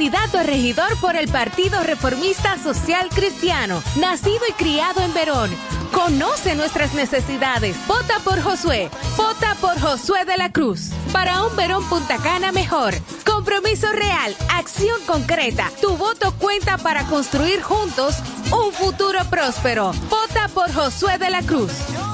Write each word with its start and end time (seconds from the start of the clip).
Candidato 0.00 0.38
a 0.38 0.42
regidor 0.42 0.96
por 0.96 1.14
el 1.14 1.28
Partido 1.28 1.82
Reformista 1.82 2.56
Social 2.56 3.10
Cristiano, 3.10 3.82
nacido 3.96 4.40
y 4.48 4.52
criado 4.52 5.02
en 5.02 5.12
Verón. 5.12 5.50
Conoce 5.92 6.54
nuestras 6.54 6.94
necesidades. 6.94 7.76
Vota 7.86 8.18
por 8.24 8.40
Josué. 8.40 8.88
Vota 9.18 9.54
por 9.60 9.78
Josué 9.78 10.24
de 10.24 10.38
la 10.38 10.50
Cruz. 10.50 10.88
Para 11.12 11.42
un 11.42 11.54
Verón 11.54 11.84
Punta 11.90 12.16
Cana 12.16 12.50
mejor. 12.50 12.94
Compromiso 13.26 13.92
real. 13.92 14.34
Acción 14.48 14.98
concreta. 15.06 15.70
Tu 15.82 15.94
voto 15.98 16.32
cuenta 16.38 16.78
para 16.78 17.04
construir 17.04 17.60
juntos 17.60 18.16
un 18.50 18.72
futuro 18.72 19.18
próspero. 19.28 19.92
Vota 20.08 20.48
por 20.54 20.72
Josué 20.72 21.18
de 21.18 21.28
la 21.28 21.42
Cruz. 21.42 21.72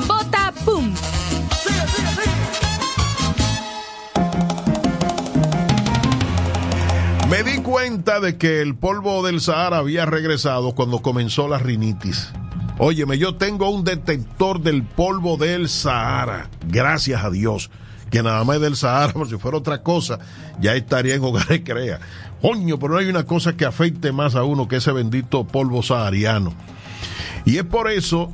Vota 0.08 0.25
Me 7.30 7.42
di 7.42 7.58
cuenta 7.58 8.20
de 8.20 8.36
que 8.38 8.62
el 8.62 8.76
polvo 8.76 9.26
del 9.26 9.40
Sahara 9.40 9.78
había 9.78 10.06
regresado 10.06 10.76
cuando 10.76 11.00
comenzó 11.02 11.48
la 11.48 11.58
rinitis. 11.58 12.30
Óyeme, 12.78 13.18
yo 13.18 13.34
tengo 13.34 13.68
un 13.68 13.82
detector 13.82 14.60
del 14.60 14.84
polvo 14.84 15.36
del 15.36 15.68
Sahara. 15.68 16.48
Gracias 16.68 17.24
a 17.24 17.30
Dios. 17.30 17.68
Que 18.10 18.22
nada 18.22 18.44
más 18.44 18.60
del 18.60 18.76
Sahara, 18.76 19.12
por 19.12 19.28
si 19.28 19.38
fuera 19.38 19.58
otra 19.58 19.82
cosa, 19.82 20.20
ya 20.60 20.76
estaría 20.76 21.16
en 21.16 21.24
hogares 21.24 21.62
crea. 21.64 21.98
Coño, 22.40 22.78
pero 22.78 22.92
no 22.92 23.00
hay 23.00 23.08
una 23.08 23.24
cosa 23.24 23.56
que 23.56 23.64
afecte 23.64 24.12
más 24.12 24.36
a 24.36 24.44
uno 24.44 24.68
que 24.68 24.76
ese 24.76 24.92
bendito 24.92 25.44
polvo 25.48 25.82
sahariano. 25.82 26.54
Y 27.44 27.56
es 27.56 27.64
por 27.64 27.90
eso 27.90 28.32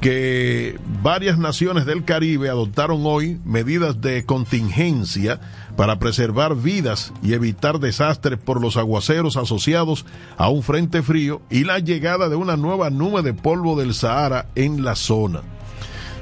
que 0.00 0.78
varias 1.02 1.38
naciones 1.38 1.84
del 1.84 2.04
Caribe 2.04 2.48
adoptaron 2.48 3.02
hoy 3.04 3.38
medidas 3.44 4.00
de 4.00 4.24
contingencia 4.24 5.40
para 5.76 5.98
preservar 5.98 6.54
vidas 6.54 7.12
y 7.22 7.32
evitar 7.32 7.80
desastres 7.80 8.38
por 8.38 8.60
los 8.60 8.76
aguaceros 8.76 9.36
asociados 9.36 10.06
a 10.36 10.48
un 10.50 10.62
frente 10.62 11.02
frío 11.02 11.42
y 11.50 11.64
la 11.64 11.80
llegada 11.80 12.28
de 12.28 12.36
una 12.36 12.56
nueva 12.56 12.90
nube 12.90 13.22
de 13.22 13.34
polvo 13.34 13.76
del 13.76 13.92
Sahara 13.92 14.46
en 14.54 14.84
la 14.84 14.94
zona. 14.94 15.42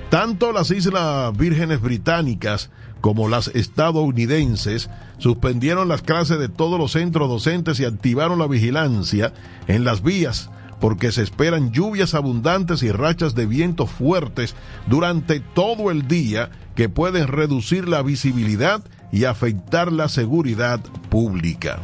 Tanto 0.09 0.53
las 0.53 0.71
Islas 0.71 1.37
Vírgenes 1.37 1.81
Británicas 1.81 2.71
como 3.03 3.29
las 3.29 3.49
estadounidenses 3.49 4.89
suspendieron 5.19 5.89
las 5.89 6.03
clases 6.03 6.39
de 6.39 6.49
todos 6.49 6.79
los 6.79 6.93
centros 6.93 7.29
docentes 7.29 7.79
y 7.79 7.85
activaron 7.85 8.39
la 8.39 8.47
vigilancia 8.47 9.35
en 9.67 9.85
las 9.85 10.03
vías 10.03 10.51
porque 10.81 11.13
se 11.13 11.23
esperan 11.23 11.73
lluvias 11.73 12.15
abundantes 12.15 12.83
y 12.83 12.91
rachas 12.91 13.35
de 13.35 13.47
viento 13.47 13.87
fuertes 13.87 14.55
durante 14.87 15.41
todo 15.41 15.91
el 15.91 16.07
día 16.09 16.51
que 16.75 16.89
pueden 16.89 17.29
reducir 17.29 17.89
la 17.89 18.03
visibilidad 18.03 18.83
y 19.13 19.25
afectar 19.25 19.93
la 19.93 20.09
seguridad 20.09 20.81
pública. 21.09 21.79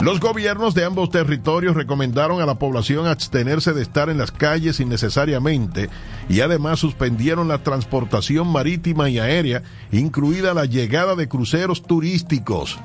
Los 0.00 0.20
gobiernos 0.20 0.74
de 0.74 0.84
ambos 0.84 1.10
territorios 1.10 1.74
recomendaron 1.74 2.40
a 2.40 2.46
la 2.46 2.58
población 2.58 3.06
abstenerse 3.06 3.72
de 3.72 3.82
estar 3.82 4.10
en 4.10 4.18
las 4.18 4.30
calles 4.30 4.78
innecesariamente 4.78 5.88
y 6.28 6.40
además 6.40 6.78
suspendieron 6.80 7.48
la 7.48 7.62
transportación 7.62 8.46
marítima 8.46 9.08
y 9.08 9.18
aérea, 9.18 9.62
incluida 9.92 10.52
la 10.52 10.66
llegada 10.66 11.16
de 11.16 11.28
cruceros 11.28 11.82
turísticos. 11.82 12.78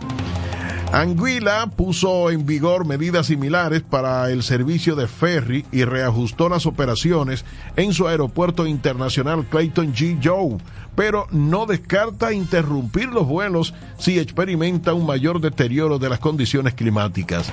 Anguila 0.94 1.70
puso 1.74 2.30
en 2.32 2.46
vigor 2.46 2.86
medidas 2.86 3.28
similares 3.28 3.82
para 3.82 4.30
el 4.30 4.44
servicio 4.44 4.98
de 4.98 5.08
ferry 5.08 5.66
y 5.72 5.86
reajustó 5.86 6.50
las 6.50 6.66
operaciones 6.66 7.46
en 7.78 7.94
su 7.94 8.10
aeropuerto 8.10 8.68
internacional 8.68 9.46
Clayton 9.46 9.94
G. 9.94 10.20
Joe, 10.22 10.58
pero 10.94 11.28
no 11.32 11.66
descarta 11.66 12.34
interrumpir 12.34 13.08
los 13.08 13.26
vuelos 13.26 13.74
si 13.98 14.20
experimenta 14.20 14.94
un 14.94 15.06
mayor 15.06 15.40
deterioro 15.40 15.98
de 15.98 16.10
las 16.10 16.20
condiciones 16.20 16.74
climáticas. 16.74 17.50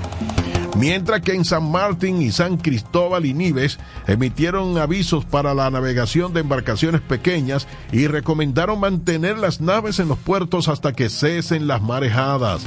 Mientras 0.77 1.21
que 1.21 1.35
en 1.35 1.45
San 1.45 1.71
Martín 1.71 2.21
y 2.21 2.33
San 2.33 2.57
Cristóbal 2.57 3.25
y 3.25 3.35
Nives 3.35 3.79
emitieron 4.09 4.79
avisos 4.79 5.25
para 5.25 5.55
la 5.55 5.71
navegación 5.71 6.33
de 6.33 6.41
embarcaciones 6.41 7.01
pequeñas 7.03 7.69
y 7.93 8.09
recomendaron 8.09 8.81
mantener 8.81 9.39
las 9.39 9.61
naves 9.61 10.01
en 10.01 10.09
los 10.09 10.19
puertos 10.19 10.67
hasta 10.67 10.93
que 10.93 11.09
cesen 11.09 11.69
las 11.69 11.83
marejadas. 11.83 12.67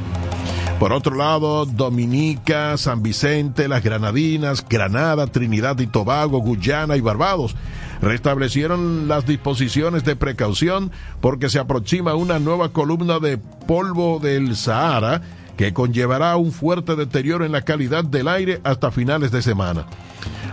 Por 0.81 0.94
otro 0.94 1.16
lado, 1.16 1.68
Dominica, 1.68 2.75
San 2.75 3.04
Vicente, 3.04 3.68
las 3.68 3.83
Granadinas, 3.83 4.66
Granada, 4.68 5.28
Trinidad 5.28 5.78
y 5.78 5.86
Tobago, 5.86 6.39
Guyana 6.39 6.98
y 6.98 7.01
Barbados 7.01 7.56
restablecieron 8.01 9.07
las 9.07 9.28
disposiciones 9.28 10.04
de 10.06 10.16
precaución 10.16 10.92
porque 11.19 11.50
se 11.50 11.60
aproxima 11.60 12.16
una 12.16 12.39
nueva 12.39 12.69
columna 12.69 13.19
de 13.19 13.38
polvo 13.38 14.18
del 14.18 14.56
Sahara 14.56 15.22
que 15.56 15.72
conllevará 15.72 16.36
un 16.38 16.51
fuerte 16.51 16.95
deterioro 16.95 17.45
en 17.45 17.51
la 17.51 17.62
calidad 17.62 18.04
del 18.04 18.27
aire 18.27 18.60
hasta 18.63 18.89
finales 18.89 19.30
de 19.30 19.44
semana. 19.44 19.86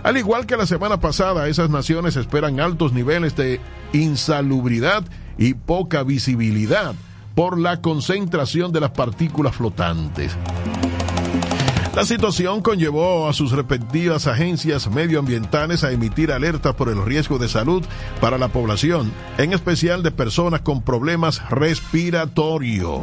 Al 0.03 0.19
igual 0.19 0.45
que 0.45 0.59
la 0.59 0.67
semana 0.67 1.01
pasada, 1.01 1.49
esas 1.49 1.71
naciones 1.71 2.17
esperan 2.17 2.61
altos 2.61 2.93
niveles 2.93 3.35
de 3.35 3.61
insalubridad 3.95 5.05
y 5.39 5.55
poca 5.55 6.03
visibilidad 6.03 6.95
por 7.39 7.57
la 7.57 7.81
concentración 7.81 8.73
de 8.73 8.81
las 8.81 8.91
partículas 8.91 9.55
flotantes. 9.55 10.37
La 11.95 12.05
situación 12.05 12.63
conllevó 12.63 13.29
a 13.29 13.33
sus 13.33 13.53
respectivas 13.53 14.27
agencias 14.27 14.91
medioambientales 14.91 15.85
a 15.85 15.93
emitir 15.93 16.33
alertas 16.33 16.75
por 16.75 16.89
el 16.89 17.01
riesgo 17.05 17.39
de 17.39 17.49
salud 17.49 17.85
para 18.21 18.39
la 18.39 18.49
población, 18.49 19.13
en 19.37 19.53
especial 19.53 20.03
de 20.03 20.11
personas 20.11 20.63
con 20.63 20.83
problemas 20.83 21.49
respiratorios. 21.49 23.03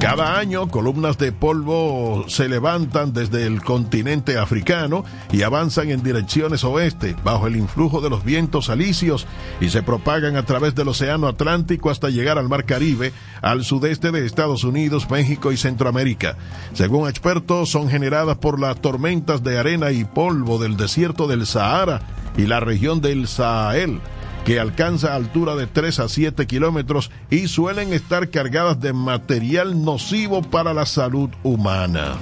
Cada 0.00 0.38
año, 0.38 0.66
columnas 0.68 1.18
de 1.18 1.30
polvo 1.30 2.24
se 2.26 2.48
levantan 2.48 3.12
desde 3.12 3.46
el 3.46 3.62
continente 3.62 4.38
africano 4.38 5.04
y 5.30 5.42
avanzan 5.42 5.90
en 5.90 6.02
direcciones 6.02 6.64
oeste, 6.64 7.14
bajo 7.22 7.46
el 7.46 7.56
influjo 7.56 8.00
de 8.00 8.08
los 8.08 8.24
vientos 8.24 8.70
alisios, 8.70 9.26
y 9.60 9.68
se 9.68 9.82
propagan 9.82 10.36
a 10.36 10.46
través 10.46 10.74
del 10.74 10.88
Océano 10.88 11.28
Atlántico 11.28 11.90
hasta 11.90 12.08
llegar 12.08 12.38
al 12.38 12.48
Mar 12.48 12.64
Caribe, 12.64 13.12
al 13.42 13.62
sudeste 13.62 14.10
de 14.10 14.24
Estados 14.24 14.64
Unidos, 14.64 15.08
México 15.10 15.52
y 15.52 15.58
Centroamérica. 15.58 16.38
Según 16.72 17.06
expertos, 17.06 17.68
son 17.68 17.90
generadas 17.90 18.38
por 18.38 18.58
las 18.58 18.80
tormentas 18.80 19.42
de 19.42 19.58
arena 19.58 19.90
y 19.90 20.04
polvo 20.04 20.58
del 20.58 20.78
desierto 20.78 21.28
del 21.28 21.46
Sahara 21.46 22.00
y 22.38 22.46
la 22.46 22.58
región 22.60 23.02
del 23.02 23.28
Sahel 23.28 24.00
que 24.44 24.58
alcanza 24.58 25.14
altura 25.14 25.54
de 25.54 25.66
3 25.66 26.00
a 26.00 26.08
7 26.08 26.46
kilómetros 26.46 27.10
y 27.30 27.48
suelen 27.48 27.92
estar 27.92 28.30
cargadas 28.30 28.80
de 28.80 28.92
material 28.92 29.84
nocivo 29.84 30.42
para 30.42 30.74
la 30.74 30.86
salud 30.86 31.30
humana. 31.42 32.16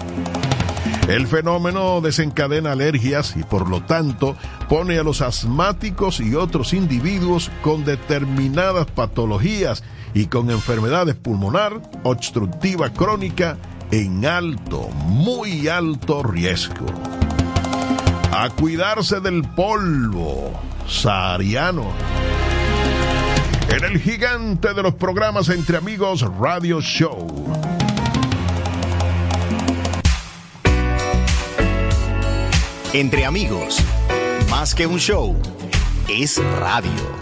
El 1.09 1.27
fenómeno 1.27 2.03
desencadena 2.03 2.73
alergias 2.73 3.35
y 3.35 3.43
por 3.43 3.71
lo 3.71 3.83
tanto 3.83 4.37
pone 4.69 4.99
a 4.99 5.03
los 5.03 5.23
asmáticos 5.23 6.21
y 6.21 6.35
otros 6.35 6.75
individuos 6.75 7.51
con 7.63 7.85
determinadas 7.85 8.87
patologías 8.87 9.83
y 10.13 10.27
con 10.27 10.51
enfermedades 10.51 11.15
pulmonar, 11.15 11.81
obstructiva 12.03 12.91
crónica 12.91 13.57
en 13.91 14.27
alto, 14.27 14.89
muy 15.07 15.69
alto 15.69 16.23
riesgo. 16.23 16.87
A 18.31 18.51
cuidarse 18.51 19.21
del 19.21 19.43
polvo 19.43 20.53
sahariano. 20.89 21.93
En 23.69 23.85
el 23.85 24.01
gigante 24.01 24.73
de 24.73 24.83
los 24.83 24.95
programas 24.95 25.49
Entre 25.51 25.77
Amigos 25.77 26.23
Radio 26.39 26.81
Show. 26.81 27.29
Entre 32.95 33.27
Amigos, 33.27 33.79
más 34.51 34.75
que 34.75 34.87
un 34.87 34.99
show, 34.99 35.37
es 36.09 36.43
radio. 36.59 37.18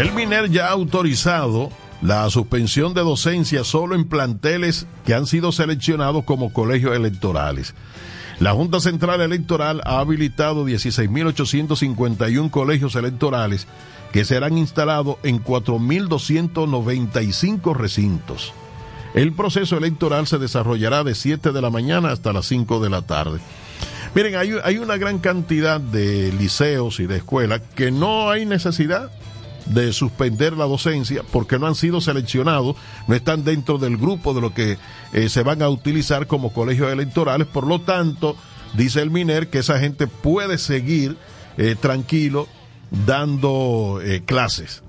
El 0.00 0.12
MINER 0.12 0.48
ya 0.48 0.68
ha 0.68 0.70
autorizado 0.70 1.68
la 2.00 2.30
suspensión 2.30 2.94
de 2.94 3.02
docencia 3.02 3.64
solo 3.64 3.94
en 3.94 4.08
planteles 4.08 4.86
que 5.04 5.12
han 5.12 5.26
sido 5.26 5.52
seleccionados 5.52 6.24
como 6.24 6.54
colegios 6.54 6.96
electorales. 6.96 7.74
La 8.38 8.52
Junta 8.52 8.80
Central 8.80 9.20
Electoral 9.20 9.82
ha 9.84 9.98
habilitado 9.98 10.66
16.851 10.66 12.50
colegios 12.50 12.94
electorales 12.94 13.66
que 14.10 14.24
serán 14.24 14.56
instalados 14.56 15.16
en 15.22 15.44
4.295 15.44 17.76
recintos. 17.76 18.54
El 19.12 19.34
proceso 19.34 19.76
electoral 19.76 20.26
se 20.26 20.38
desarrollará 20.38 21.04
de 21.04 21.14
7 21.14 21.52
de 21.52 21.60
la 21.60 21.68
mañana 21.68 22.10
hasta 22.10 22.32
las 22.32 22.46
5 22.46 22.80
de 22.80 22.88
la 22.88 23.02
tarde. 23.02 23.38
Miren, 24.14 24.36
hay, 24.36 24.54
hay 24.64 24.78
una 24.78 24.96
gran 24.96 25.18
cantidad 25.18 25.78
de 25.78 26.32
liceos 26.32 27.00
y 27.00 27.06
de 27.06 27.18
escuelas 27.18 27.60
que 27.74 27.90
no 27.90 28.30
hay 28.30 28.46
necesidad 28.46 29.10
de 29.66 29.92
suspender 29.92 30.54
la 30.56 30.64
docencia 30.64 31.22
porque 31.30 31.58
no 31.58 31.66
han 31.66 31.74
sido 31.74 32.00
seleccionados, 32.00 32.76
no 33.06 33.14
están 33.14 33.44
dentro 33.44 33.78
del 33.78 33.96
grupo 33.96 34.34
de 34.34 34.40
lo 34.40 34.54
que 34.54 34.78
eh, 35.12 35.28
se 35.28 35.42
van 35.42 35.62
a 35.62 35.68
utilizar 35.68 36.26
como 36.26 36.52
colegios 36.52 36.92
electorales. 36.92 37.46
Por 37.46 37.66
lo 37.66 37.80
tanto, 37.80 38.36
dice 38.74 39.02
el 39.02 39.10
MINER 39.10 39.48
que 39.48 39.58
esa 39.58 39.78
gente 39.78 40.06
puede 40.06 40.58
seguir 40.58 41.16
eh, 41.56 41.76
tranquilo 41.80 42.48
dando 43.06 44.00
eh, 44.02 44.22
clases. 44.24 44.82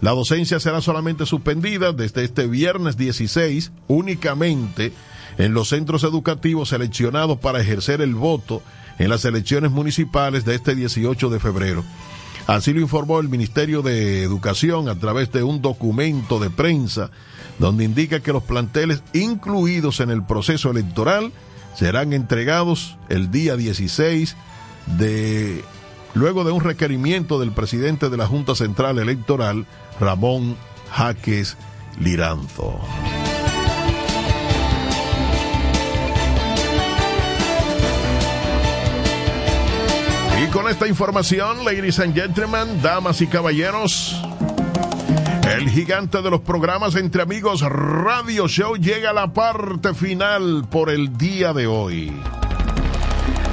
La 0.00 0.12
docencia 0.12 0.60
será 0.60 0.80
solamente 0.80 1.26
suspendida 1.26 1.92
desde 1.92 2.24
este 2.24 2.46
viernes 2.46 2.96
16 2.96 3.72
únicamente 3.88 4.92
en 5.38 5.54
los 5.54 5.68
centros 5.68 6.04
educativos 6.04 6.68
seleccionados 6.68 7.38
para 7.38 7.60
ejercer 7.60 8.00
el 8.00 8.14
voto 8.14 8.62
en 8.98 9.10
las 9.10 9.24
elecciones 9.24 9.70
municipales 9.70 10.44
de 10.44 10.54
este 10.54 10.74
18 10.74 11.30
de 11.30 11.40
febrero. 11.40 11.84
Así 12.48 12.72
lo 12.72 12.80
informó 12.80 13.20
el 13.20 13.28
Ministerio 13.28 13.82
de 13.82 14.22
Educación 14.22 14.88
a 14.88 14.94
través 14.94 15.30
de 15.32 15.42
un 15.42 15.60
documento 15.60 16.40
de 16.40 16.48
prensa 16.48 17.10
donde 17.58 17.84
indica 17.84 18.20
que 18.20 18.32
los 18.32 18.42
planteles 18.42 19.02
incluidos 19.12 20.00
en 20.00 20.08
el 20.08 20.24
proceso 20.24 20.70
electoral 20.70 21.30
serán 21.74 22.14
entregados 22.14 22.96
el 23.10 23.30
día 23.30 23.54
16 23.54 24.34
de 24.98 25.62
luego 26.14 26.42
de 26.44 26.52
un 26.52 26.62
requerimiento 26.62 27.38
del 27.38 27.52
presidente 27.52 28.08
de 28.08 28.16
la 28.16 28.26
Junta 28.26 28.54
Central 28.54 28.98
Electoral, 28.98 29.66
Ramón 30.00 30.56
Jaques 30.90 31.58
Liranzo. 32.00 32.80
Con 40.52 40.66
esta 40.66 40.88
información, 40.88 41.64
ladies 41.64 42.00
and 42.00 42.14
gentlemen, 42.14 42.80
damas 42.80 43.20
y 43.20 43.26
caballeros, 43.26 44.18
el 45.56 45.68
gigante 45.68 46.22
de 46.22 46.30
los 46.30 46.40
programas 46.40 46.94
Entre 46.96 47.20
Amigos 47.20 47.60
Radio 47.60 48.48
Show 48.48 48.76
llega 48.76 49.10
a 49.10 49.12
la 49.12 49.32
parte 49.32 49.92
final 49.92 50.66
por 50.70 50.88
el 50.88 51.18
día 51.18 51.52
de 51.52 51.66
hoy. 51.66 52.12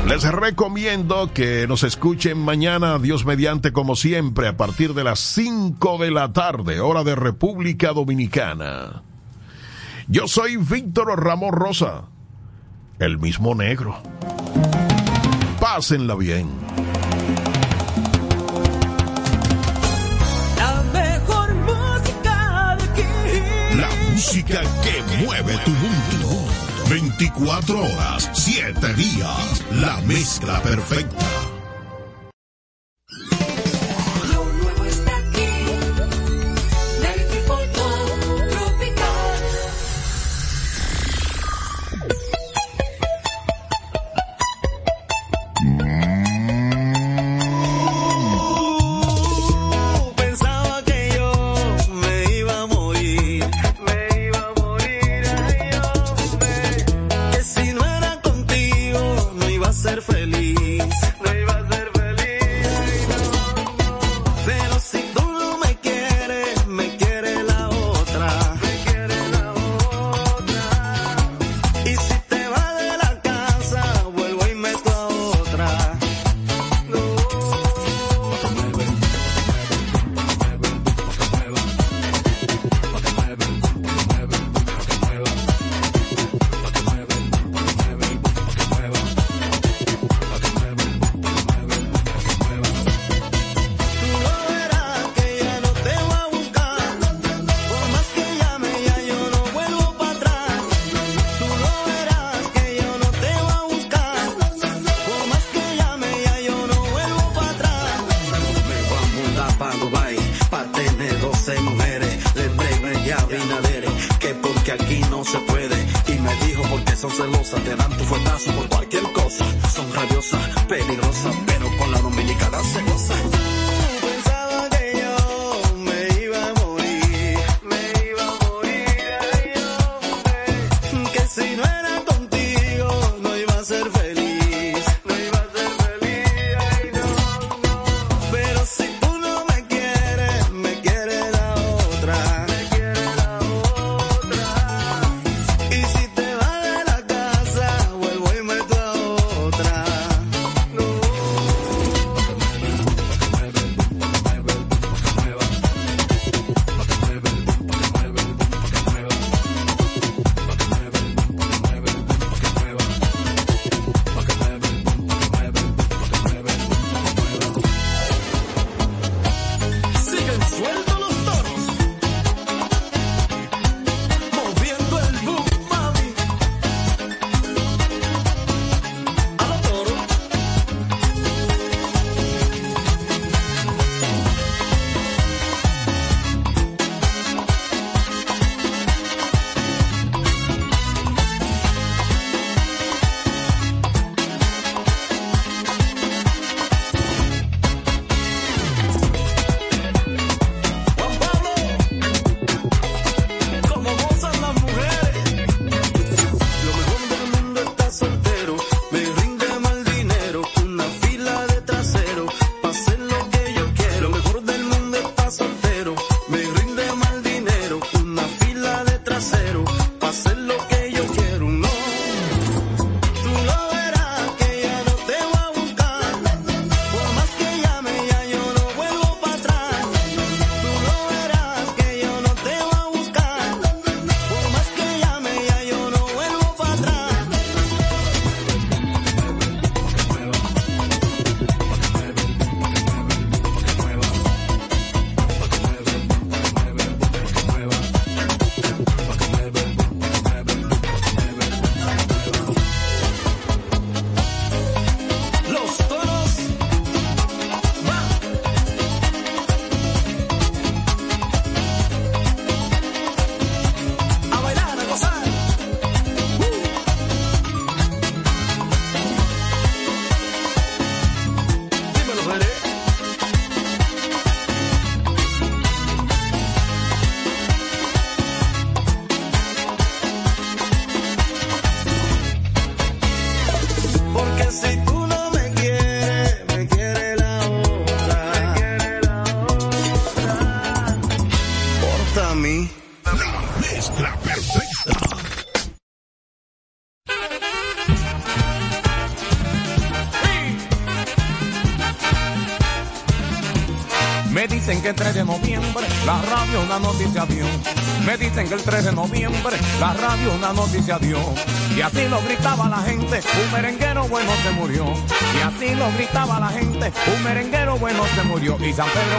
Les 0.07 0.23
recomiendo 0.23 1.31
que 1.33 1.67
nos 1.67 1.83
escuchen 1.83 2.37
mañana, 2.37 2.97
Dios 2.99 3.25
mediante, 3.25 3.73
como 3.73 3.95
siempre, 3.95 4.47
a 4.47 4.55
partir 4.55 4.93
de 4.93 5.03
las 5.03 5.19
5 5.19 5.97
de 5.97 6.11
la 6.11 6.31
tarde, 6.31 6.79
hora 6.79 7.03
de 7.03 7.15
República 7.15 7.91
Dominicana. 7.91 9.03
Yo 10.07 10.27
soy 10.27 10.55
Víctor 10.57 11.21
Ramón 11.21 11.51
Rosa, 11.53 12.03
el 12.99 13.17
mismo 13.17 13.53
negro. 13.53 14.01
Pásenla 15.59 16.15
bien. 16.15 16.47
Música 24.35 24.61
que 24.83 25.23
mueve 25.23 25.57
tu 25.63 25.71
mundo. 25.71 26.45
24 26.89 27.79
horas, 27.79 28.29
7 28.33 28.93
días. 28.95 29.63
La 29.71 30.01
mezcla 30.01 30.61
perfecta. 30.61 31.54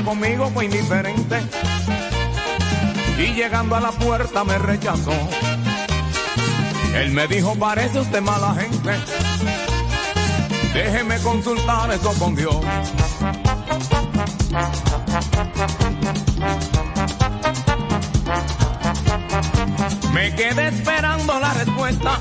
conmigo 0.06 0.48
fue 0.54 0.66
indiferente 0.66 1.42
y 3.18 3.34
llegando 3.34 3.74
a 3.74 3.80
la 3.80 3.90
puerta 3.90 4.44
me 4.44 4.56
rechazó. 4.56 5.12
Él 6.94 7.10
me 7.10 7.26
dijo, 7.26 7.56
parece 7.56 7.98
usted 7.98 8.20
mala 8.20 8.54
gente, 8.54 8.90
déjeme 10.72 11.18
consultar 11.18 11.90
eso 11.90 12.12
con 12.20 12.36
Dios. 12.36 12.56
Me 20.14 20.34
quedé 20.36 20.68
esperando 20.68 21.40
la 21.40 21.52
respuesta, 21.52 22.20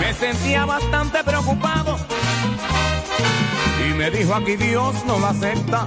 me 0.00 0.12
sentía 0.14 0.66
bastante 0.66 1.22
preocupado 1.22 1.96
me 4.00 4.10
dijo 4.10 4.34
aquí 4.34 4.56
Dios 4.56 4.94
no 5.06 5.18
lo 5.18 5.26
acepta, 5.26 5.86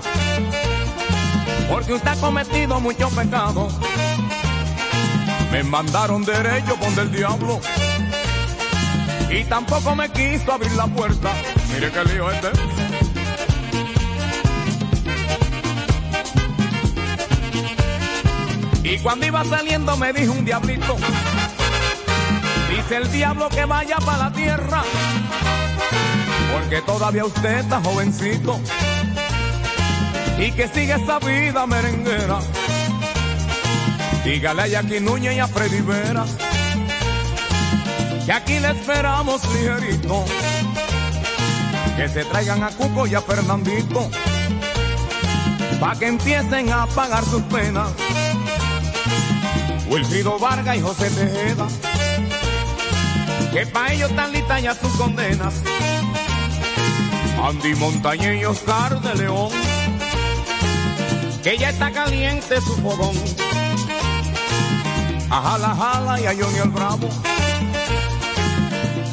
porque 1.67 1.93
usted 1.93 2.09
ha 2.09 2.15
cometido 2.17 2.79
muchos 2.79 3.11
pecados. 3.11 3.73
Me 5.51 5.63
mandaron 5.63 6.23
derecho 6.23 6.75
con 6.75 6.99
el 6.99 7.11
diablo 7.11 7.59
y 9.31 9.43
tampoco 9.45 9.95
me 9.95 10.09
quiso 10.09 10.53
abrir 10.53 10.73
la 10.73 10.85
puerta. 10.85 11.31
Mire 11.73 11.91
qué 11.91 12.03
lío 12.03 12.29
este. 12.29 12.49
Y 18.83 18.99
cuando 18.99 19.25
iba 19.25 19.43
saliendo 19.43 19.97
me 19.97 20.13
dijo 20.13 20.33
un 20.33 20.45
diablito, 20.45 20.97
dice 22.69 22.97
el 22.97 23.11
diablo 23.11 23.49
que 23.49 23.65
vaya 23.65 23.97
para 23.97 24.25
la 24.25 24.31
tierra 24.33 24.83
porque 26.53 26.81
todavía 26.81 27.25
usted 27.25 27.59
está 27.59 27.81
jovencito 27.81 28.59
y 30.37 30.51
que 30.51 30.67
sigue 30.67 30.93
esa 30.93 31.19
vida 31.19 31.65
merenguera. 31.65 32.39
Dígale 34.23 34.61
a 34.61 34.67
Jackie 34.67 34.99
Núñez 34.99 35.35
y 35.35 35.39
a 35.39 35.47
Freddy 35.47 35.81
Vera 35.81 36.25
que 38.25 38.31
aquí 38.31 38.59
le 38.59 38.71
esperamos 38.71 39.41
ligerito. 39.53 40.23
Que 41.97 42.07
se 42.07 42.23
traigan 42.25 42.63
a 42.63 42.69
Cuco 42.69 43.05
y 43.05 43.15
a 43.15 43.21
Fernandito 43.21 44.09
pa' 45.79 45.95
que 45.95 46.07
empiecen 46.07 46.71
a 46.71 46.87
pagar 46.87 47.23
sus 47.25 47.41
penas. 47.43 47.89
Wilfrido 49.87 50.39
Vargas 50.39 50.77
y 50.77 50.81
José 50.81 51.09
Tejeda, 51.11 51.67
que 53.51 53.65
pa' 53.67 53.93
ellos 53.93 54.09
están 54.09 54.31
listas 54.31 54.63
ya 54.63 54.73
sus 54.73 54.91
condenas. 54.93 55.53
Andy 57.43 57.75
Montañez 57.75 58.41
y 58.41 58.45
Oscar 58.45 59.01
de 59.01 59.15
León, 59.15 59.49
que 61.43 61.57
ya 61.57 61.71
está 61.71 61.91
caliente 61.91 62.61
su 62.61 62.73
fogón. 62.77 63.17
A 65.29 65.41
Jala 65.41 65.75
Jala 65.75 66.21
y 66.21 66.25
a 66.25 66.29
Johnny 66.29 66.59
el 66.59 66.69
Bravo, 66.69 67.09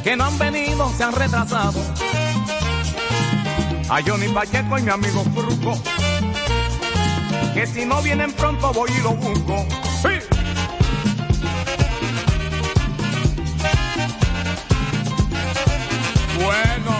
que 0.05 0.15
no 0.15 0.27
han 0.27 0.39
venido, 0.39 0.93
se 0.97 1.03
han 1.03 1.13
retrasado. 1.13 1.81
A 3.89 4.01
Johnny 4.01 4.29
Pacheco 4.29 4.79
y 4.79 4.83
mi 4.83 4.91
amigo 4.91 5.25
Fruco, 5.35 5.77
que 7.53 7.67
si 7.67 7.85
no 7.85 8.01
vienen 8.01 8.33
pronto 8.33 8.73
voy 8.73 8.91
y 8.97 9.03
lo 9.03 9.11
busco. 9.11 9.67
¡Sí! 10.03 10.09
Bueno. 16.41 17.00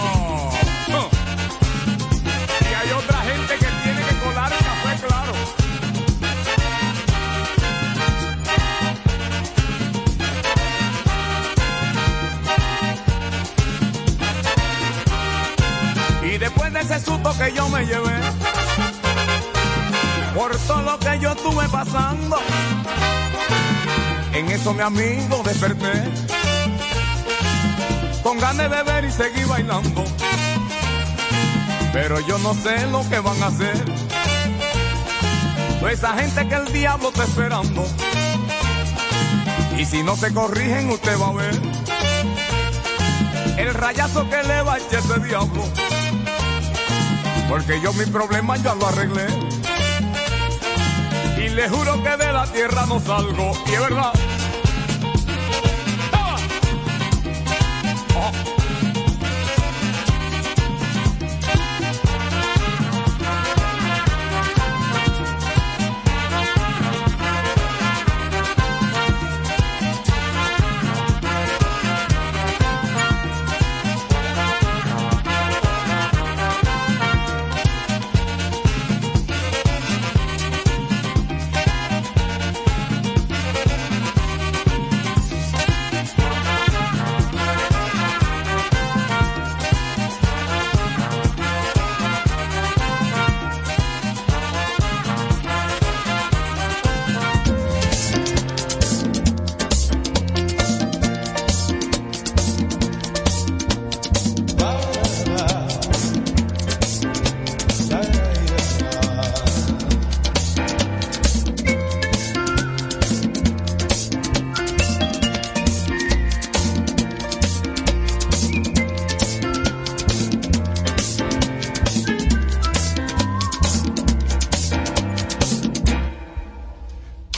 Que 17.41 17.53
yo 17.53 17.67
me 17.69 17.83
llevé, 17.85 18.19
por 20.35 20.55
todo 20.67 20.81
lo 20.83 20.99
que 20.99 21.19
yo 21.19 21.31
estuve 21.31 21.67
pasando, 21.69 22.37
en 24.33 24.51
eso 24.51 24.73
mi 24.73 24.81
amigo 24.81 25.41
desperté, 25.43 26.03
con 28.21 28.37
ganas 28.37 28.69
de 28.69 28.83
beber 28.83 29.05
y 29.05 29.11
seguir 29.11 29.47
bailando. 29.47 30.03
Pero 31.91 32.19
yo 32.27 32.37
no 32.37 32.53
sé 32.53 32.85
lo 32.87 33.07
que 33.09 33.19
van 33.19 33.41
a 33.41 33.47
hacer. 33.47 33.85
Toda 35.79 35.91
esa 35.91 36.13
gente 36.13 36.47
que 36.47 36.55
el 36.55 36.71
diablo 36.71 37.09
está 37.09 37.23
esperando. 37.23 37.83
Y 39.77 39.85
si 39.85 40.03
no 40.03 40.15
se 40.15 40.31
corrigen, 40.31 40.91
usted 40.91 41.19
va 41.19 41.29
a 41.29 41.33
ver 41.33 41.61
el 43.57 43.73
rayazo 43.73 44.29
que 44.29 44.43
le 44.43 44.61
va 44.61 44.75
a 44.75 44.77
echar 44.77 44.99
ese 44.99 45.19
diablo. 45.21 46.00
Porque 47.51 47.81
yo 47.81 47.91
mi 47.91 48.05
problema 48.05 48.55
ya 48.55 48.73
lo 48.75 48.87
arreglé. 48.87 49.27
Y 51.37 51.49
le 51.49 51.67
juro 51.67 52.01
que 52.01 52.15
de 52.15 52.31
la 52.31 52.45
tierra 52.45 52.85
no 52.85 52.97
salgo. 53.01 53.51
Y 53.67 53.73
es 53.73 53.79
verdad. 53.81 54.13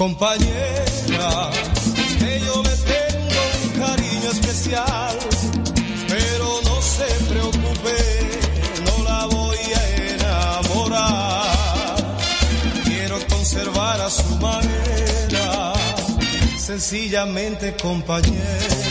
Compañera, 0.03 1.49
que 2.19 2.41
yo 2.45 2.61
le 2.61 2.75
tengo 2.91 3.41
un 3.63 3.69
cariño 3.79 4.29
especial, 4.31 5.17
pero 6.09 6.59
no 6.65 6.81
se 6.81 7.07
preocupe, 7.31 7.95
no 8.83 9.03
la 9.05 9.25
voy 9.27 9.57
a 9.73 9.81
enamorar. 10.13 11.95
Quiero 12.83 13.17
conservar 13.29 14.01
a 14.01 14.09
su 14.09 14.27
manera, 14.39 15.73
sencillamente. 16.57 17.73
Compañera, 17.81 18.82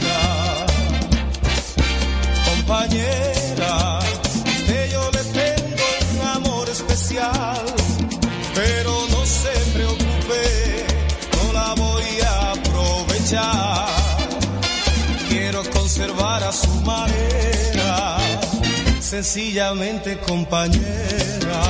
sencillamente 19.12 20.16
compañera. 20.20 21.62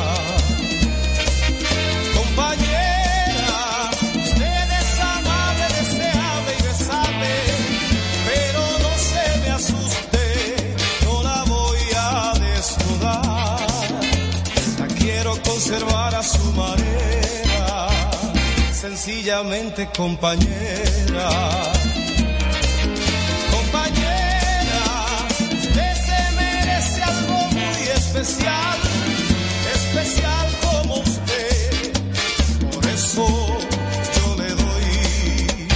Compañera, 2.14 3.90
usted 4.00 4.66
es 4.80 5.00
amable, 5.00 5.64
deseable 5.80 6.52
y 6.56 6.62
besable, 6.62 7.30
pero 8.28 8.60
no 8.84 8.92
se 9.10 9.40
me 9.40 9.50
asuste, 9.58 10.76
no 11.04 11.22
la 11.24 11.42
voy 11.42 11.80
a 11.96 12.32
desnudar. 12.38 13.66
La 14.78 14.86
quiero 15.00 15.32
conservar 15.42 16.14
a 16.14 16.22
su 16.22 16.44
manera 16.52 17.88
sencillamente 18.72 19.88
compañera. 19.96 21.81
Especial, 28.32 28.78
especial 29.74 30.48
como 30.62 30.94
usted. 31.00 31.92
Por 32.72 32.86
eso 32.86 33.26
yo 34.16 34.36
le 34.36 34.48
doy 34.54 35.68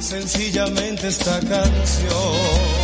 sencillamente 0.00 1.08
esta 1.08 1.40
canción. 1.40 2.81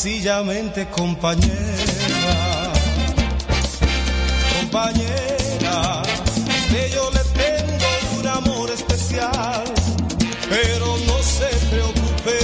Sencillamente 0.00 0.88
compañera. 0.88 2.72
Compañera, 4.56 6.02
que 6.70 6.90
yo 6.90 7.10
le 7.10 7.22
tengo 7.44 8.18
un 8.18 8.26
amor 8.26 8.70
especial, 8.70 9.62
pero 10.48 10.96
no 11.06 11.22
se 11.22 11.50
preocupe 11.70 12.38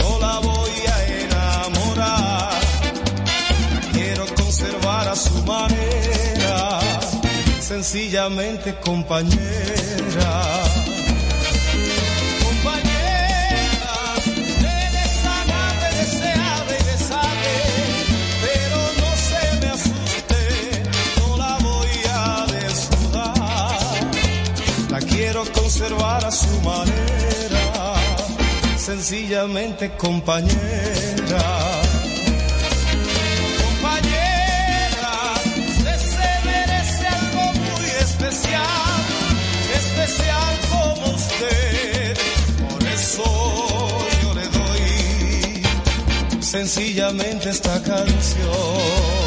no 0.00 0.18
la 0.18 0.38
voy 0.38 0.70
a 0.94 0.96
enamorar. 1.24 2.60
Quiero 3.92 4.24
conservar 4.34 5.08
a 5.08 5.16
su 5.16 5.42
manera, 5.42 6.80
sencillamente 7.60 8.74
compañera. 8.80 10.61
sencillamente 29.02 29.90
compañera. 29.96 30.52
Compañera, 33.60 35.34
se, 35.82 35.98
se 35.98 36.30
merece 36.44 37.06
algo 37.08 37.52
muy 37.52 37.90
especial, 38.00 39.00
especial 39.74 40.54
como 40.70 41.16
usted. 41.16 42.16
Por 42.68 42.82
eso 42.86 43.24
yo 44.22 44.34
le 44.34 44.46
doy 44.48 45.62
sencillamente 46.40 47.50
esta 47.50 47.82
canción. 47.82 49.21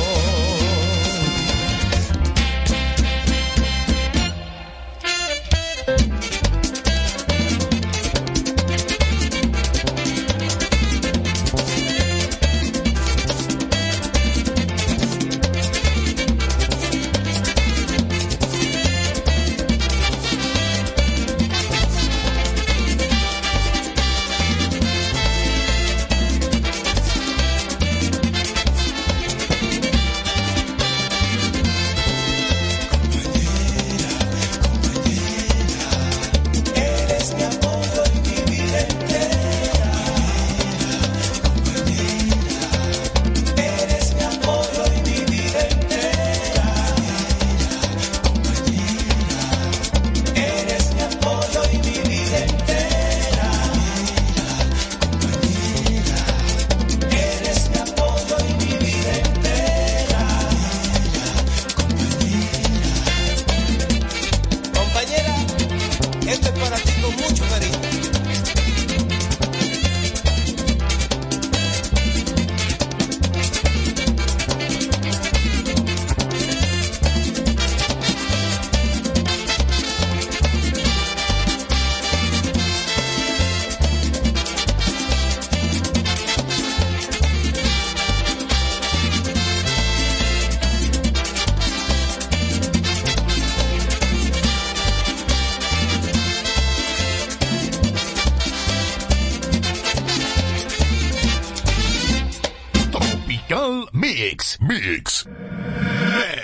Mix 104.60 105.26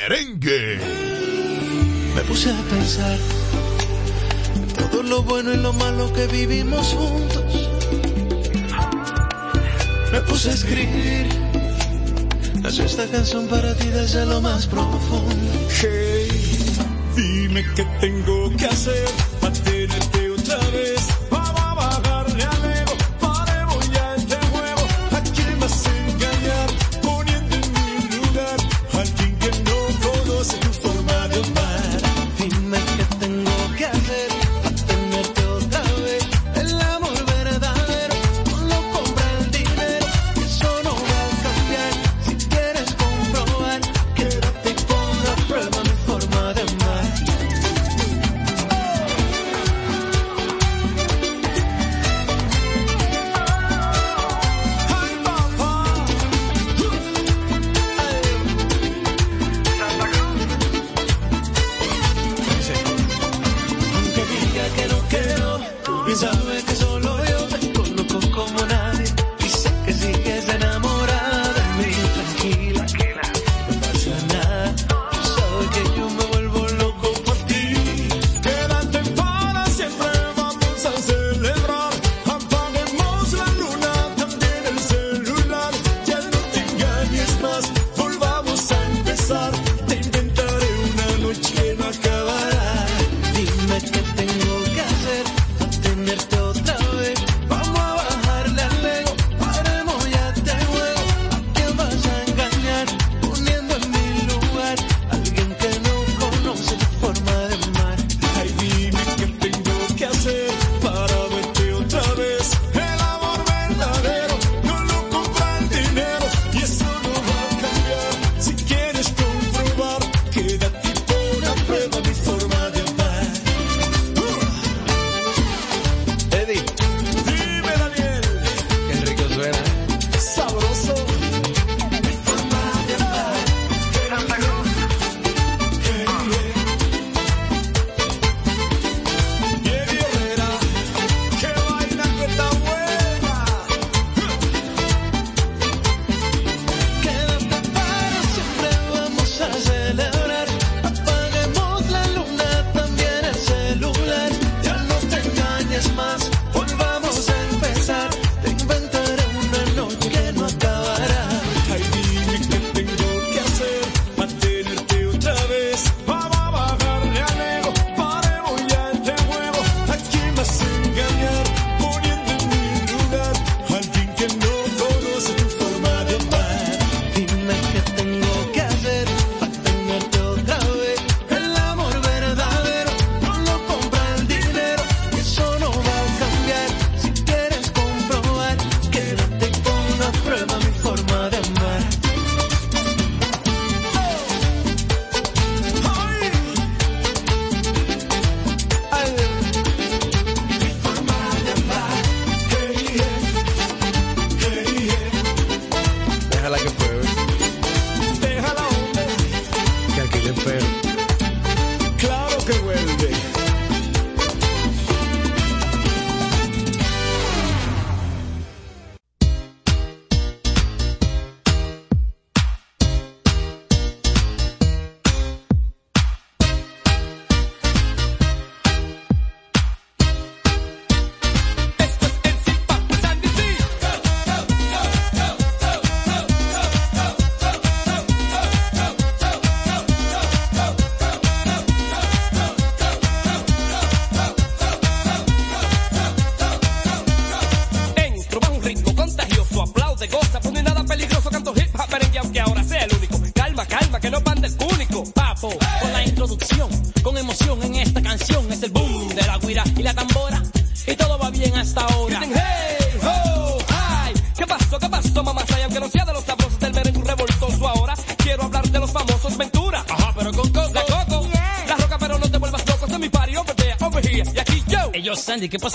Merengue. 0.10 0.80
Me 2.16 2.22
puse 2.22 2.50
a 2.52 2.62
pensar 2.70 3.18
todo 4.76 5.04
lo 5.04 5.24
bueno 5.24 5.54
y 5.54 5.58
lo 5.58 5.74
malo 5.74 6.12
que 6.14 6.28
vivimos 6.28 6.88
juntos. 6.88 7.70
Me 10.12 10.22
puse 10.22 10.50
a 10.50 10.54
escribir. 10.54 11.42
Esta 12.64 13.06
canción 13.08 13.48
para 13.48 13.76
ti 13.76 13.88
desde 13.88 14.26
lo 14.26 14.40
más 14.40 14.66
profundo. 14.66 15.68
Hey, 15.82 16.28
dime 17.16 17.66
qué 17.76 17.84
tengo 18.00 18.56
que 18.56 18.66
hacer 18.66 19.31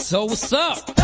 So 0.06 0.24
what's 0.24 0.52
up? 0.52 0.95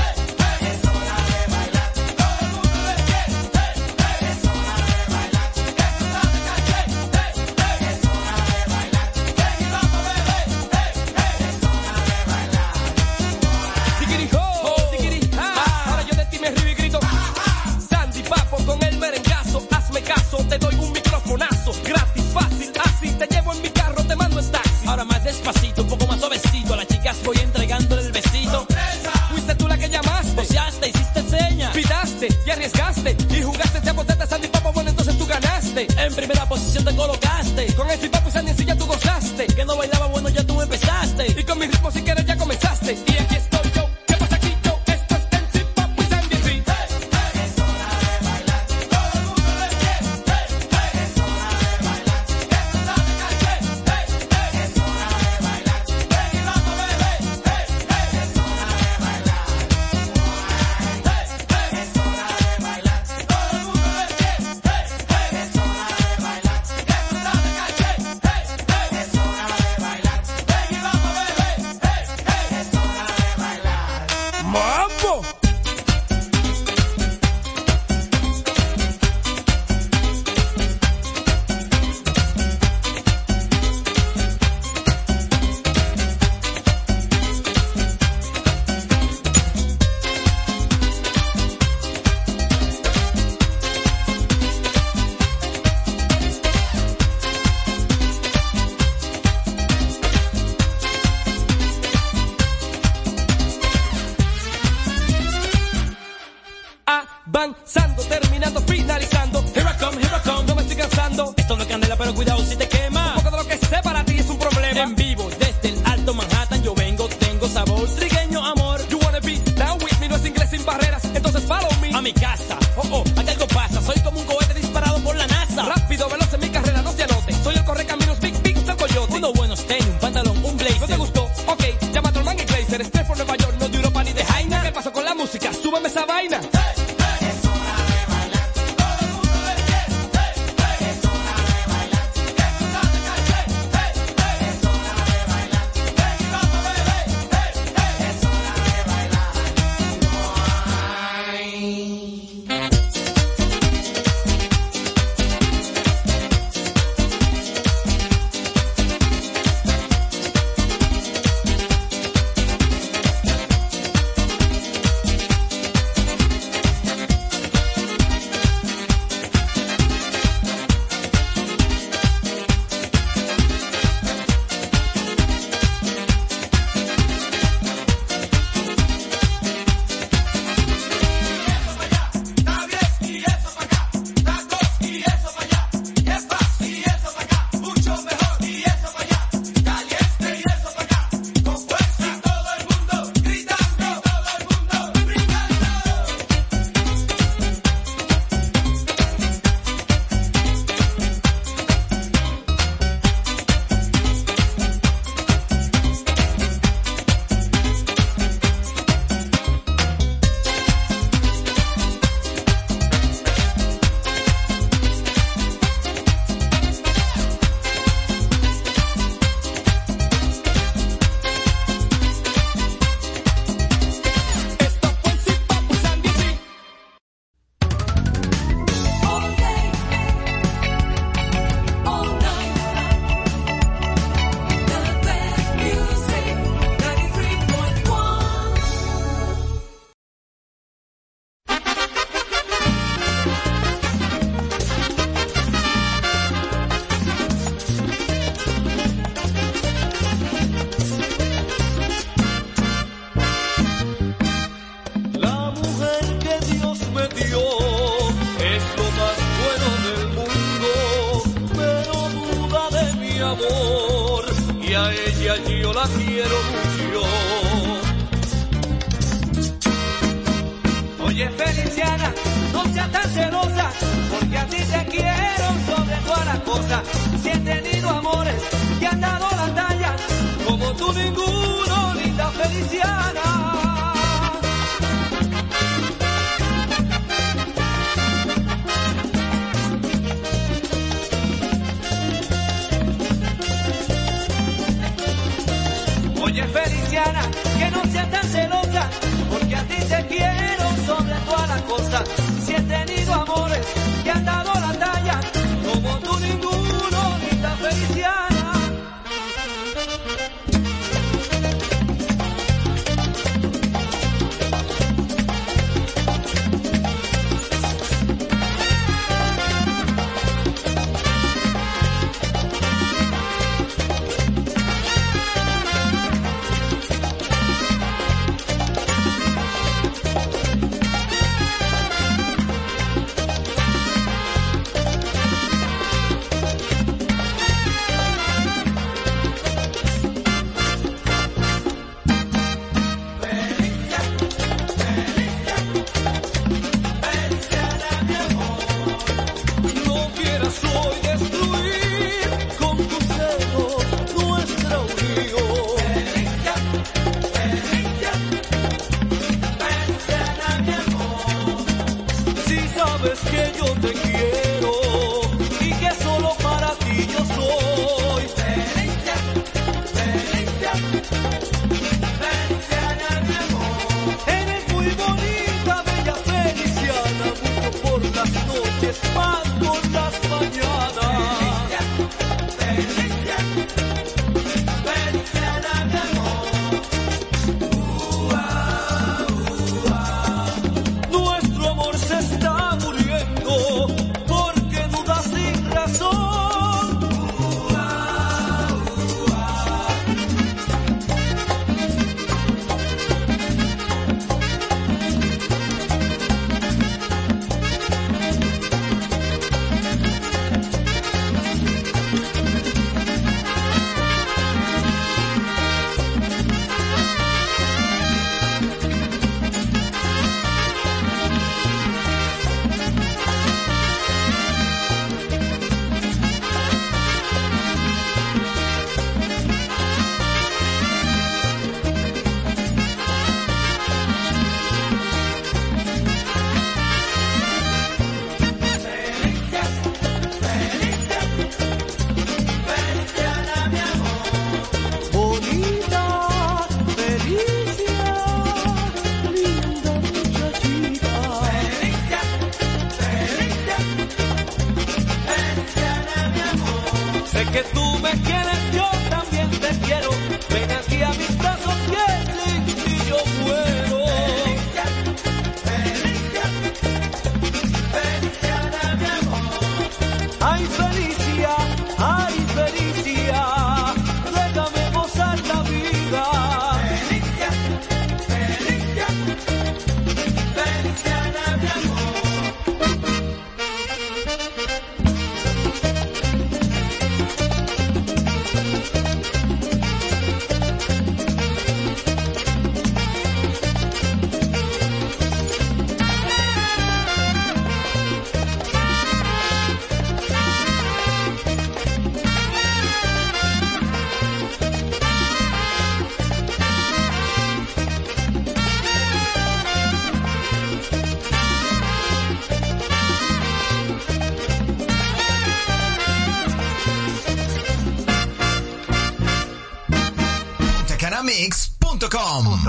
Four. 75.02 75.41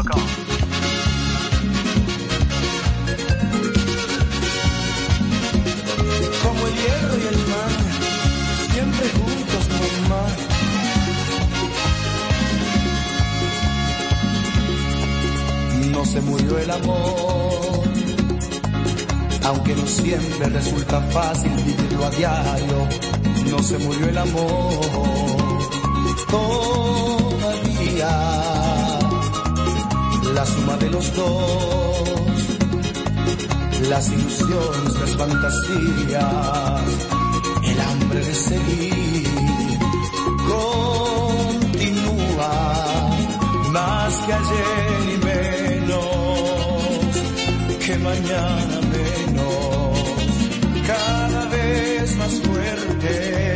gmail.com. 0.03 0.32
más 44.13 44.25
que 44.25 44.33
ayer 44.33 45.13
y 45.13 45.17
menos 45.25 46.03
que 47.85 47.95
mañana 47.97 48.79
menos. 48.91 49.99
Cada 50.87 51.45
vez 51.45 52.17
más 52.17 52.33
fuerte, 52.41 53.55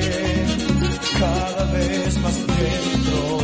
cada 1.19 1.65
vez 1.71 2.19
más 2.19 2.35
dentro. 2.35 3.39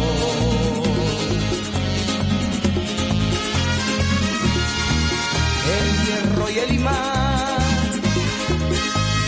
El 5.75 5.87
hierro 6.05 6.49
y 6.49 6.59
el 6.59 6.73
imán, 6.75 7.57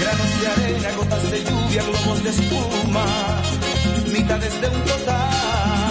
granos 0.02 0.32
de 0.42 0.48
arena, 0.48 0.90
gotas 0.98 1.32
de 1.32 1.44
lluvia, 1.44 1.84
globos 1.84 2.24
de 2.24 2.30
espuma, 2.30 3.06
mitades 4.14 4.62
de 4.62 4.68
un 4.70 4.82
total 4.84 5.85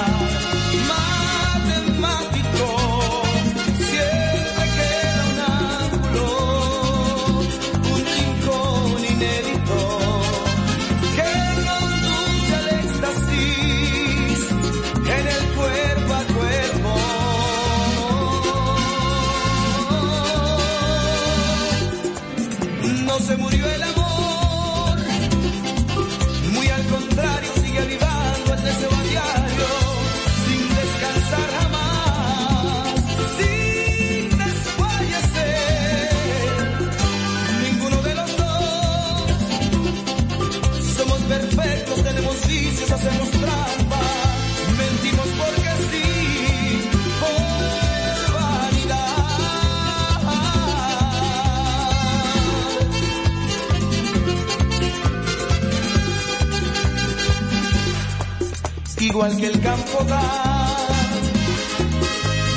igual 59.14 59.36
que 59.36 59.46
el 59.46 59.60
campo 59.60 60.04
da. 60.08 60.76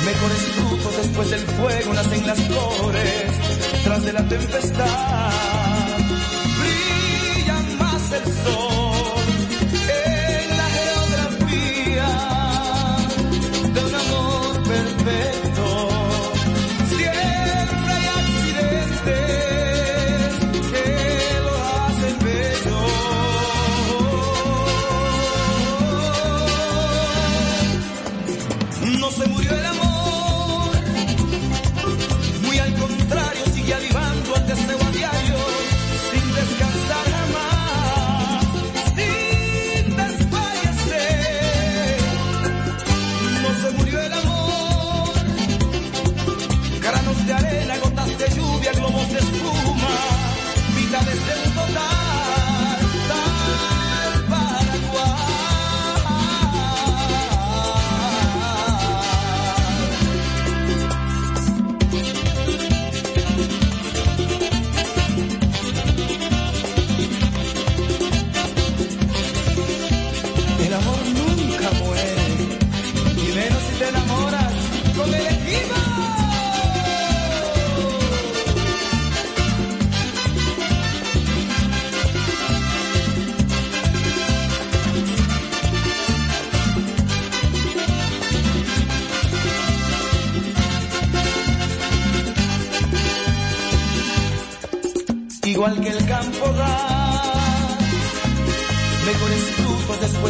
Mejores 0.04 0.42
frutos 0.56 0.96
después 0.96 1.30
del 1.30 1.40
fuego 1.40 1.94
nacen 1.94 2.26
las 2.26 2.40
flores, 2.40 3.84
tras 3.84 4.04
de 4.04 4.12
la 4.12 4.28
tempestad. 4.28 5.77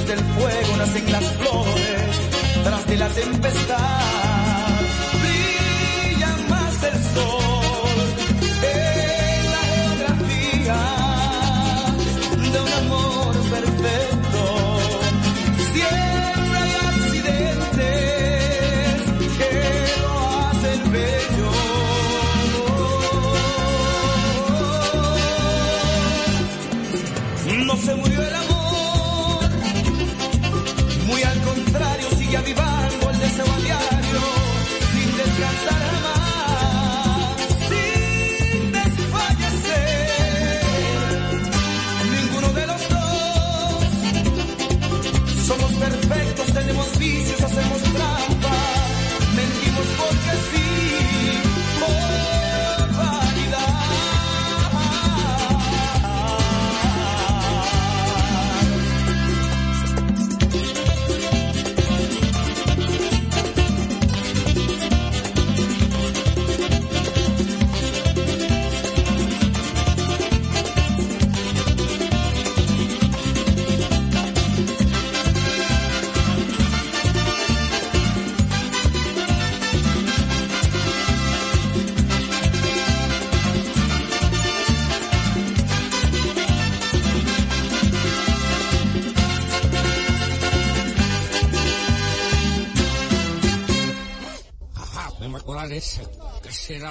del 0.08 0.18
fuego 0.20 0.76
nacen 0.78 1.12
las 1.12 1.24
flores, 1.34 2.64
tras 2.64 2.86
de 2.86 2.96
la 2.96 3.08
tempestad. 3.08 3.97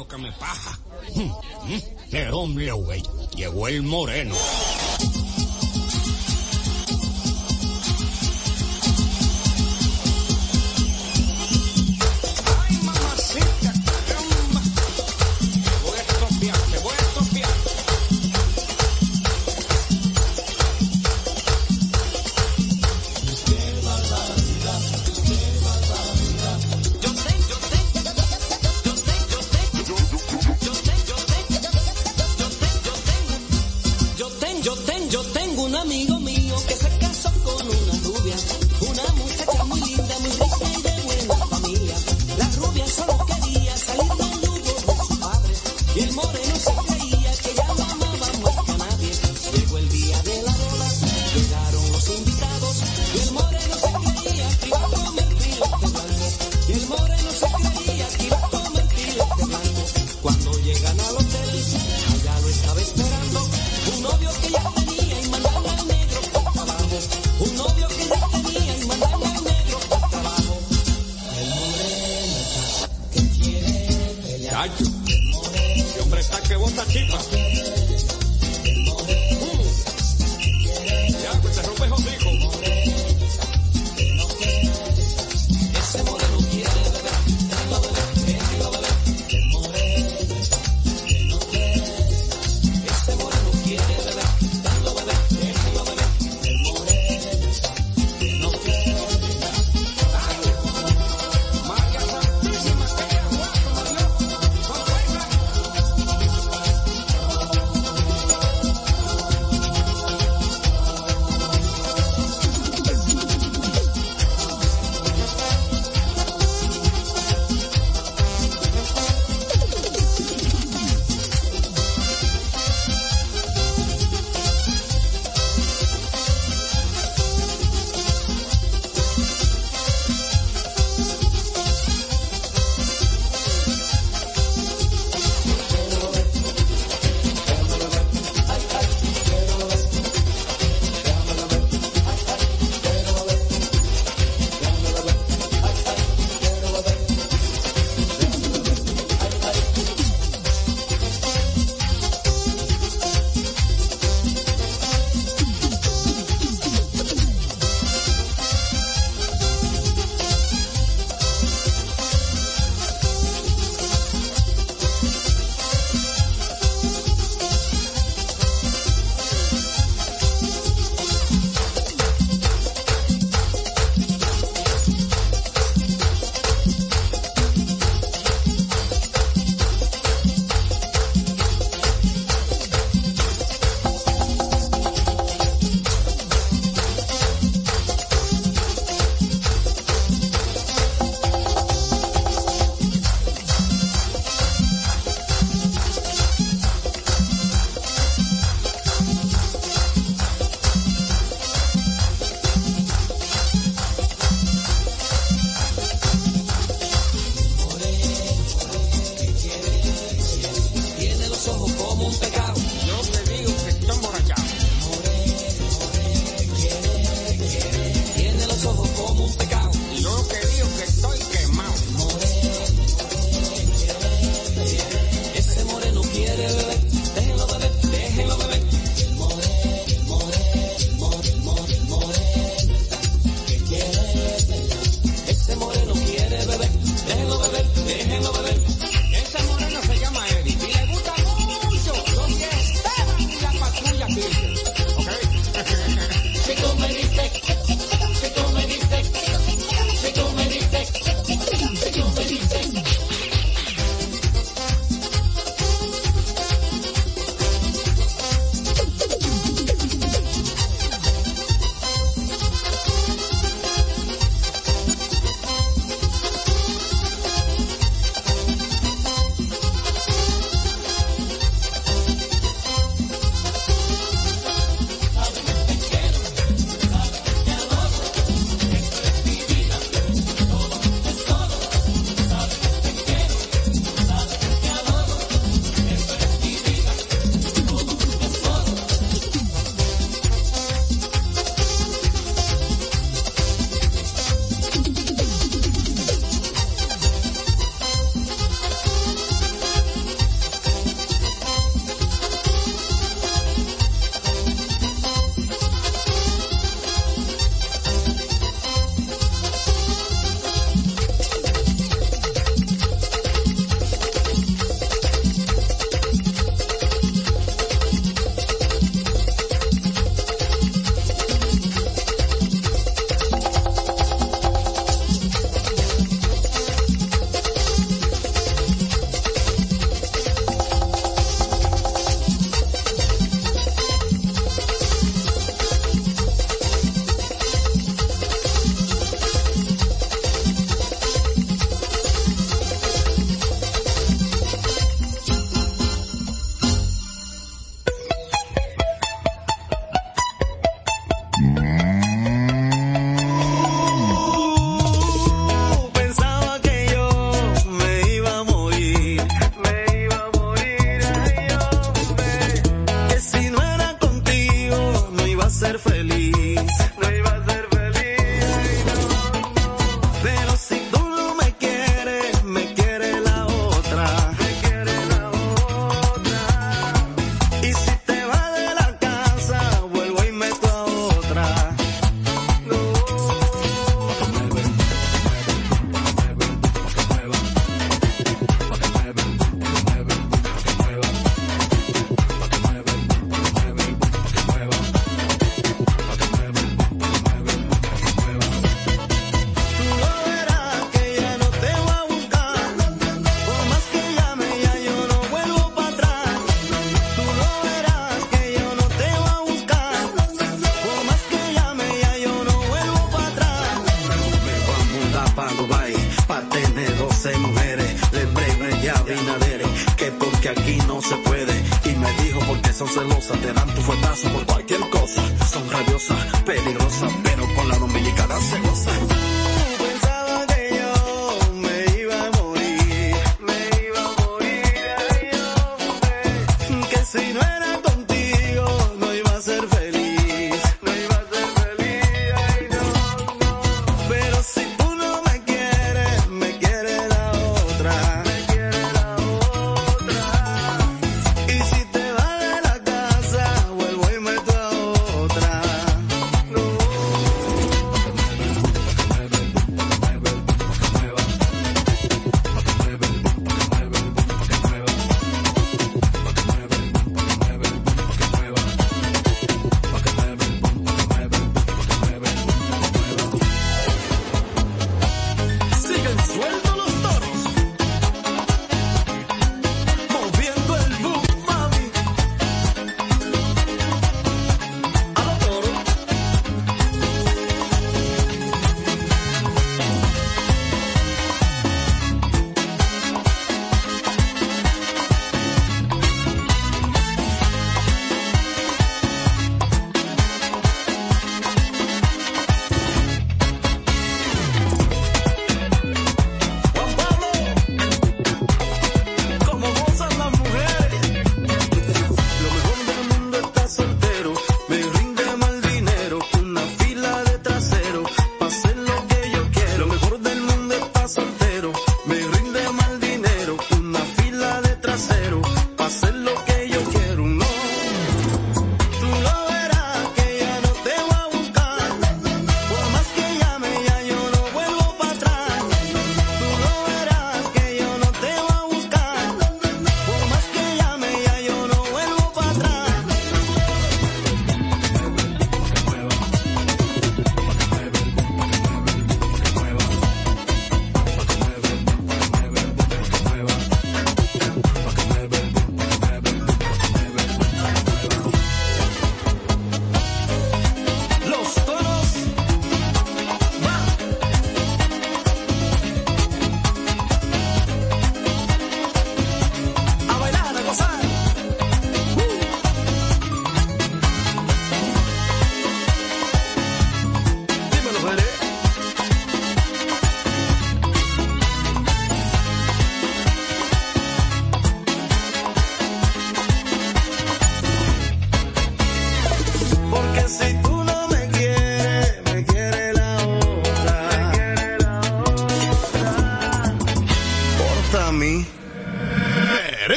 lo 0.00 0.08
que 0.08 0.16
me 0.16 0.32
pasa. 0.32 0.78
Mm, 1.12 1.22
mm, 1.22 1.80
Pero 2.10 2.38
hombre, 2.38 2.70
güey, 2.70 3.02
llegó 3.34 3.66
el 3.66 3.82
moreno. 3.82 4.34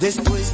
Después 0.00 0.47